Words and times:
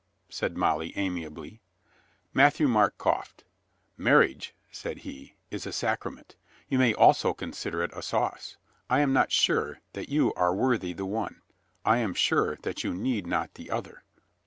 said 0.29 0.57
Molly 0.57 0.97
amiably. 0.97 1.61
Matthieu 2.33 2.67
Marc 2.67 2.97
coughed. 2.97 3.43
"Marriage," 3.97 4.55
said 4.71 4.97
he, 5.05 5.35
"is 5.51 5.67
a 5.67 5.71
sacrament; 5.71 6.35
you 6.67 6.79
may 6.79 6.91
also 6.95 7.35
consider 7.35 7.83
it 7.83 7.91
a 7.95 8.01
sauce. 8.01 8.57
I 8.89 9.01
am 9.01 9.13
not 9.13 9.31
sure 9.31 9.79
that 9.93 10.09
you 10.09 10.33
are 10.33 10.55
worthy 10.55 10.93
the 10.93 11.05
one. 11.05 11.43
I 11.85 11.99
am 11.99 12.15
sure 12.15 12.55
that 12.63 12.83
you 12.83 12.95
need 12.95 13.27
not 13.27 13.53
the 13.53 13.69
other." 13.69 14.01